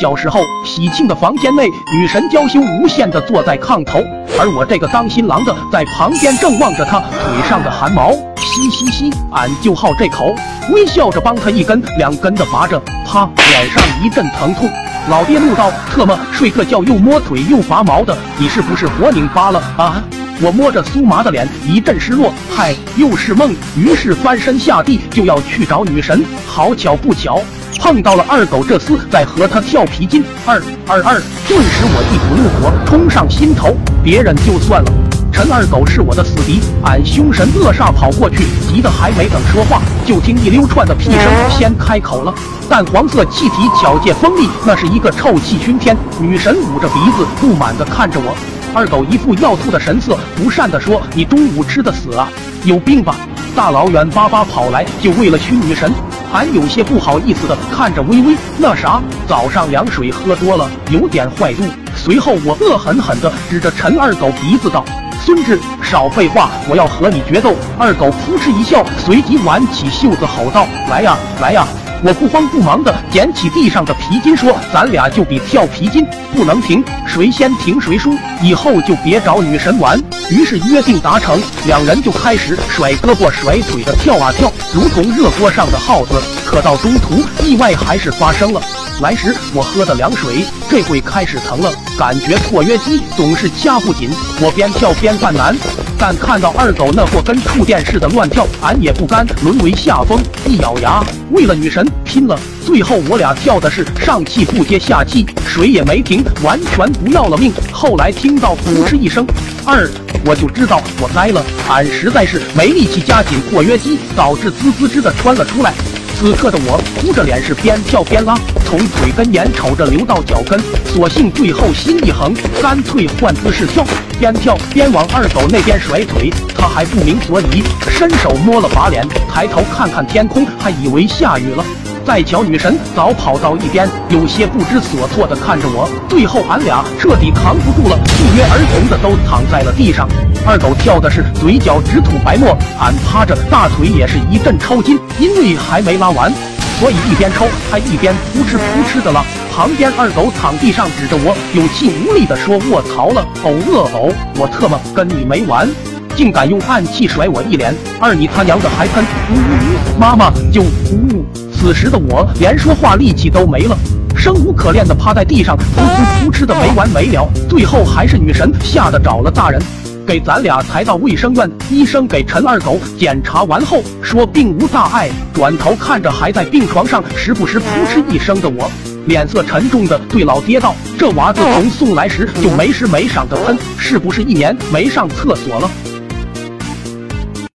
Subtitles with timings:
[0.00, 4.02] 小时候喜庆的房间内，女神娇羞无限的坐在炕头，
[4.38, 10.34] 而我这个当新郎的在旁边正望着她腿上的汗毛，嘻嘻嘻，俺就好这口，
[10.72, 14.70] 微笑着帮她一根两根的拔着，啪，脸上一阵疼痛。
[15.10, 20.02] 老爹怒道：“特么睡个觉又摸腿又拔毛的，你是不是活拧巴了啊？”
[20.42, 23.54] 我摸着酥麻的脸，一阵失落，嗨，又是梦。
[23.76, 27.42] 于是翻身下地就要去找女神，好巧不巧。
[27.78, 33.76] 碰到了二狗这厮在和他跳皮筋，二二二，顿时我一股怒火冲上心头。
[34.02, 34.92] 别人就算了，
[35.32, 42.34] 陈二狗是我的死敌，俺凶神恶煞跑过去，急得还没等说话，就听一溜串的屁声先开口了。
[42.68, 45.96] 淡黄色气体巧借锋利，那是一个臭气熏天。
[46.20, 48.34] 女神捂着鼻子不满地看着我，
[48.74, 52.28] 二狗一副要吐的神色，不善地说：“你中午吃的死啊？
[52.64, 53.16] 有病吧？
[53.54, 55.92] 大老远巴巴跑来就为了熏女神。”
[56.32, 61.64] 俺有些不好意思的看着微微，那啥，早上凉水喝多了，有点坏肚。
[61.96, 64.84] 随后我恶狠狠的指着陈二狗鼻子道
[65.20, 71.66] ：“孙志，少废话，我要和你决斗！”二狗扑哧一笑，随即挽起袖子吼道：“来呀，来呀！”
[72.02, 86.22] 我不慌不忙地捡起地上的皮筋，说：“咱俩就比跳皮筋，不能停，谁先停谁输，以后就别找女神玩。”于是约定达成，两人就开始甩胳膊甩腿的跳啊跳，如同热锅上的耗子。
[86.46, 88.62] 可到中途，意外还是发生了。
[89.00, 94.10] 来时我喝的凉水，这会开始疼了，感觉括约肌总是掐不紧。
[94.42, 95.56] 我边跳边犯难，
[95.98, 102.38] 但看到二狗那货跟触电似的乱跳，俺也不甘沦为下风，一咬牙，为了女神拼了。
[102.62, 107.50] 最后我俩跳的是上气不接下气，水也没停，完全不要了命。
[107.72, 109.26] 后来听到噗嗤一声，
[109.64, 109.90] 二
[110.26, 115.72] 我就知道我栽了，俺实在是没力气夹紧括约肌，导致滋滋滋的穿了出来。
[116.20, 118.34] 此刻的我哭着脸是边跳边拉，
[118.66, 123.82] 从腿根眼瞅着流到脚跟，索性最后心一横，干脆换姿势跳，
[124.18, 126.30] 边跳边往二狗那边甩腿。
[126.54, 129.02] 他还不明所以，伸手摸了把脸，
[129.32, 131.64] 抬头看看天空，还以为下雨了。
[132.04, 135.88] 再瞧女神早跑到一边，有些不知所措的看着我。
[136.08, 140.08] 最后俺俩彻底扛不住了，不约而同的都躺在了地上。
[140.44, 146.32] 二狗跳的是嘴角直吐白沫，俺趴着大腿也是一阵抽筋，因为还没拉完，
[146.80, 149.22] 所以一边抽还一边扑哧扑哧的拉。
[149.54, 154.12] 旁边二狗躺地上指着我，有气无力的说：“卧槽了，呕恶呕！
[154.36, 155.68] 我特么跟你没完，
[156.16, 157.74] 竟敢用暗器甩我一脸！
[158.00, 159.04] 二你他娘的还喷！
[159.30, 160.00] 呜呜呜！
[160.00, 161.26] 妈妈就呜呜！”
[161.60, 163.76] 此时的我连说话力气都没了，
[164.16, 167.28] 生无可恋的趴在地上，噗噗噗哧的没完没了。
[167.50, 169.60] 最后还是女神吓得找了大人，
[170.06, 171.50] 给咱俩抬到卫生院。
[171.68, 178.70] 医生给陈二狗检查完后说并无大碍，转头看着还在病床上时不时噗嗤一声的我，
[179.06, 185.70] 脸色沉重的对老爹道：“这娃自从送来时就没时没晌的喷，是不是一年没上厕所了？”